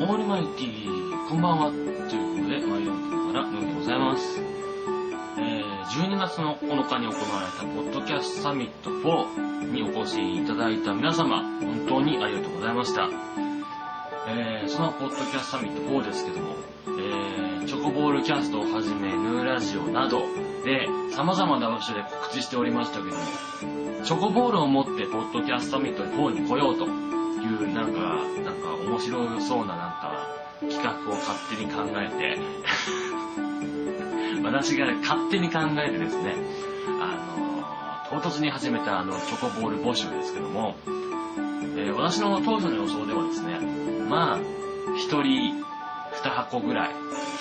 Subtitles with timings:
[0.00, 1.70] オールマイティー、こんばんは。
[1.70, 4.40] ということで、マイオン君からのでございます。
[4.40, 13.10] えー、12月の9日に行われた、ポッドキャストサミット4にお越しいただいた皆様、本当にありがとうございました。
[14.26, 16.54] えー、そのポッドキャストサミット4ですけども、
[16.86, 20.22] えー、チョコボールキャストをはじめ、ヌーラジオなど
[20.64, 23.22] で、様々な場所で告知しておりましたけども、
[24.02, 26.86] チョコボールを持って、ポッドキャストサミット4に来ようと
[27.42, 28.00] いう、なんか、
[28.42, 30.26] なんか面白そうな、なんか、
[30.60, 32.38] 企画を勝手に考えて、
[34.44, 36.34] 私が勝手に考えてですね、
[37.00, 40.76] あの、唐突に始めたあの、チョコボール募集ですけども、
[41.76, 43.58] えー私の当初の予想ではですね、
[44.08, 44.38] まあ、
[44.96, 45.62] 一人
[46.12, 46.90] 二箱ぐらい、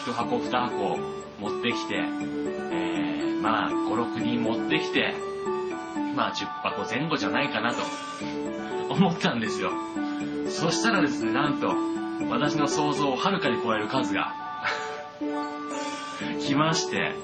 [0.06, 0.98] 一箱二箱
[1.40, 5.16] 持ってきて、えーまあ、5、6人持ってきて、
[6.20, 7.82] まあ、10箱前後じゃないかなと
[8.90, 9.72] 思ったんですよ。
[10.50, 11.74] そしたらですね、なんと、
[12.30, 14.34] 私の想像をはるかに超える数が
[16.46, 17.16] 来まして、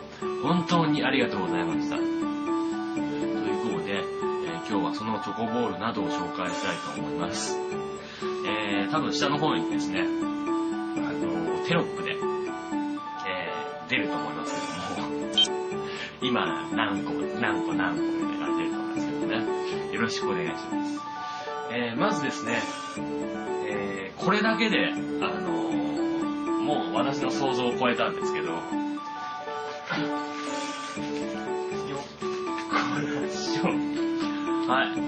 [0.42, 1.98] 本当にありがとうございました。
[1.98, 4.06] ということで、えー
[4.70, 7.60] 今日はそのチョコボールなどを紹介したいと思います。
[8.48, 14.56] えー、多分下の方にですね、あの、テロップで、えー、出ると思います
[14.96, 15.16] けども、
[16.22, 18.25] 今、何個、何個何個
[19.96, 21.00] よろしくお願いします。
[21.72, 22.62] えー、まずですね、
[23.70, 24.96] えー、これだけで、あ
[25.40, 25.72] の
[26.62, 28.58] もう私の想像を超えたんですけど、よ
[32.70, 33.64] これしょ
[34.70, 35.00] はい。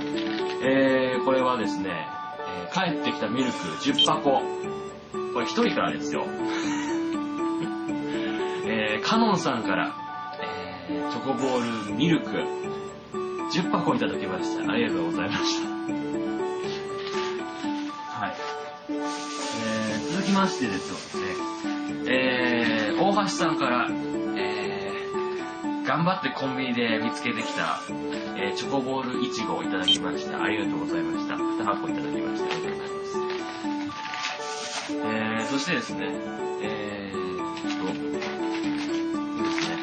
[0.65, 2.07] えー、これはですね、
[2.39, 4.41] えー帰ってきたミルク10箱。
[5.33, 6.25] これ1人からですよ。
[8.67, 9.93] えー、カノンさんから、
[10.89, 12.31] えー、チョコボールミルク
[13.51, 14.71] 10箱いただきました。
[14.71, 15.67] ありがとうございました。
[18.19, 18.33] はい。
[18.89, 21.23] えー、続きましてですね、
[22.07, 23.87] えー、大橋さんから、
[24.35, 27.81] えー、頑張ってコンビニで見つけてきた、
[28.35, 30.43] えー、チョコボールいちごをいただきました。
[30.43, 31.35] ありがとうございました。
[31.35, 32.53] 2箱いただきました。
[32.53, 33.17] ありがとうございます。
[34.89, 36.09] えー、そしてですね、
[36.61, 37.93] えーっと、そうで
[39.51, 39.77] すね、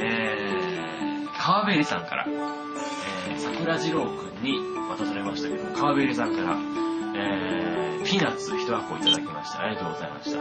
[0.00, 2.26] えー、川べりさんから、
[3.64, 4.58] えー、桜次郎くんに
[4.90, 6.56] 渡されましたけど、川べりさんから、
[7.16, 9.62] えー、ピーナッツ1箱いただきました。
[9.62, 10.38] ありがとうございました。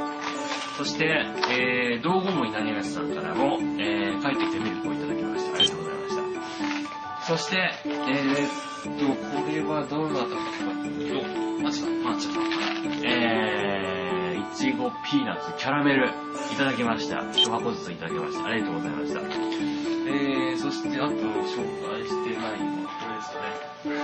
[0.77, 1.05] そして、
[1.51, 5.55] えー、道後も稲荷さんからも、えー、帰ってきてミルクをいただきました。
[5.55, 7.27] ありがとうございました。
[7.27, 12.73] そして、えー、っと、これはどなたかと、マチさん、マチさんから、
[13.05, 17.17] えー、いちごピーナッツキャラメルいただきました。
[17.17, 18.45] 1箱ずついただきました。
[18.45, 19.21] ありがとうございました。
[19.21, 24.03] えー、そして、あと、紹介してないのは、ですかね。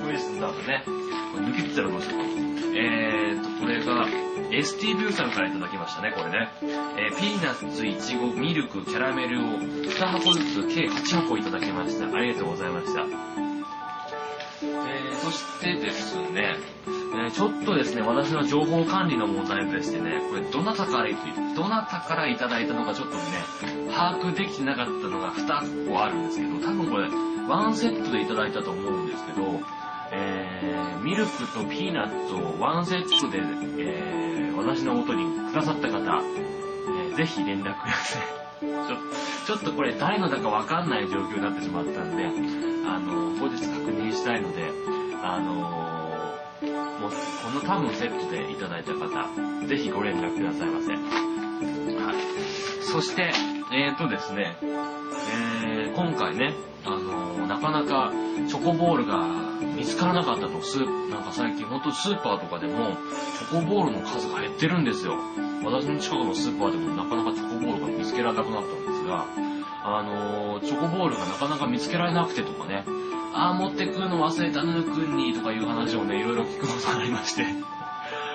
[0.00, 0.82] これですね、多分ね。
[0.86, 0.92] こ
[1.38, 2.24] れ抜けてたらどうしようか。
[2.74, 4.06] えーと、これが、
[4.50, 6.48] ST ブーさんからいただきましたね、これね。
[6.62, 12.06] えーピーナッツ、いちご、ミルク、キャラメルを2箱ずつ計8箱いただきました。
[12.16, 13.04] ありがとうございました。
[14.62, 16.56] えー、そしてですね、
[16.86, 21.10] えーちょっとですね、私の情報管理の問題でしてね、これどなたから、
[21.54, 23.22] どなたからいただいたのかちょっとね、
[24.00, 27.08] 把握できてなかったのが2個あるんですけど、多分これ、
[27.46, 29.60] ワンセットでいただいたと思うんですけど、
[30.10, 33.40] えー、ミルクとピーナッツをワンセットで、
[33.78, 36.60] えー、私の元にくださった方、えー
[37.16, 38.22] ぜひ連絡ください。
[38.64, 38.96] ちょ
[39.46, 42.24] ちょっとこれ誰のだかわかんない状況になってしまったんで、
[42.86, 44.70] あの、後日確認したいので、
[45.22, 45.52] あの
[47.00, 50.92] もう、この多分セットでいただいた方、ぜひご連絡くださいませ。
[50.92, 52.82] はい。
[52.82, 53.32] そして、
[53.72, 56.54] えーとですね、えー、今回ね、
[56.84, 58.12] あのなかなか
[58.48, 59.28] チョコボールが
[59.76, 62.96] 見つからなかったと、スなんか最近本当スーパーとかでも、
[63.38, 65.16] チョコボールの数が減ってるんですよ。
[65.64, 69.26] 私の近くのスーパーでもなかなかチョコボールが見つけられなくなったんですが、
[69.84, 72.84] あのチョコボールがなかなか見つけられなくてとかね、
[73.32, 77.46] あー持ってくるの忘れたぬーくんにとかいう話をね、いろいろ聞くことがありまして、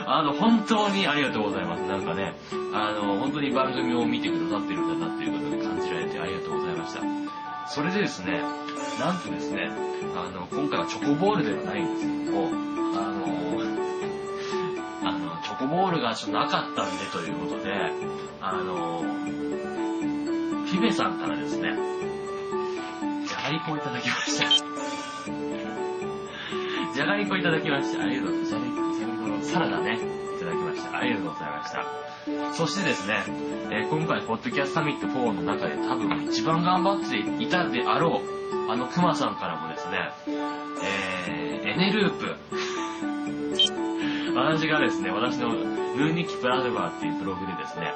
[0.07, 1.81] あの、本当にありがとうございます。
[1.83, 2.35] なんかね、
[2.73, 7.01] あの、本当に番組を見てくださってるんだなっていうことで感じられてありがとうございました。
[7.67, 8.41] それでですね、
[8.99, 9.69] なんとですね、
[10.15, 12.51] あの、今回はチョコボールではないんですけども、あ
[13.11, 13.25] の、
[15.09, 17.91] あの、チョコボールがちょっとなかったんでということで、
[18.41, 19.03] あの、
[20.69, 21.75] ピベさんからですね、
[23.25, 24.45] じゃがりこをいただきました。
[26.93, 28.03] じゃがりこいただきました。
[28.03, 28.64] ありがとうございます。
[29.55, 29.97] サラダね、
[30.35, 30.97] いただきました。
[30.97, 31.85] ありがとうございました。
[32.55, 33.23] そしてですね、
[33.71, 40.11] えー今回、ポッドキャストサミット4の中で多分一番頑張っていたであろう、あのクマさんからもですね、
[40.83, 42.35] えー、エネループ。
[44.35, 47.93] 私がですね、私のヌーニキプラズマっていうブログでですね、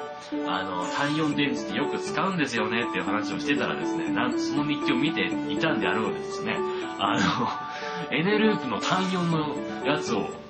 [0.48, 6.56] あの、単4電池ってよく使うんですよねっていう話をしてたらですね、なんその日記を見ていたんであろうですね、
[6.98, 10.40] あの、エネループの単4のやつを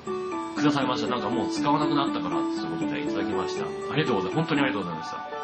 [0.61, 1.09] くださいました。
[1.09, 3.65] なんかもう使わなくなったからっていうことでいただきました。
[3.65, 4.37] ありがとうございます。
[4.37, 5.41] 本当にありがとうございました。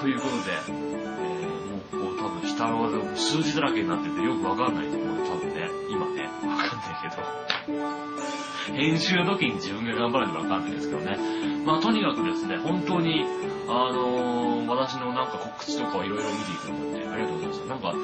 [0.00, 5.26] ということで、えー、もうこう多分下の数字だらけになっててよくわかんないと思う。
[5.26, 8.76] 多分ね、今ね、わかんないけど。
[8.76, 11.18] 編集の時に自分が頑張らないとわかんないですけどね。
[11.64, 13.24] まあとにかくですね、本当に、
[13.68, 17.66] あのー、私のなんか告知とかをいろいろ見ていくので、ありがとうございました。
[17.66, 17.94] なんか、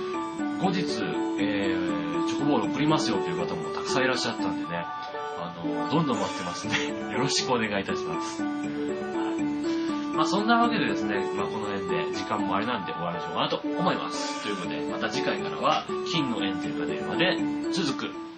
[0.60, 0.80] 後日、
[1.38, 4.86] えー、チョコボール送りますよという方もたくさんいらっしゃったんでね、
[5.44, 6.76] あの、どんどん待ってますんで、
[7.12, 8.42] よろしくお願いいたします。
[10.14, 14.42] まあそんなわけでですね、まあこの辺で時間もあれなんで終わりにしようかなと思います。
[14.42, 17.38] ということで、また次回からは、金のエンゼルが出るまで
[17.72, 18.31] 続く